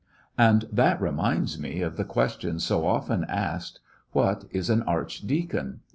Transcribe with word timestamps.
And 0.35 0.65
that 0.71 0.99
reminds 0.99 1.59
me 1.59 1.81
of 1.83 1.95
the 1.95 2.03
question 2.03 2.57
so 2.57 2.87
often 2.87 3.23
asked. 3.25 3.81
What 4.13 4.45
is 4.49 4.67
an 4.71 4.81
archdeacon! 4.81 5.81